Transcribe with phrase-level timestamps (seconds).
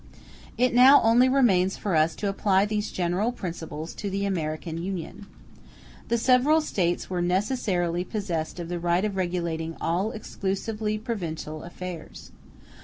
[0.57, 5.27] It now only remains for us to apply these general principles to the American Union.
[6.07, 12.31] The several States were necessarily possessed of the right of regulating all exclusively provincial affairs.